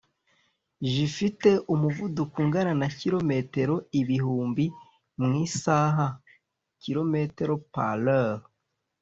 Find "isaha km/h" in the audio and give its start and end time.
5.45-7.51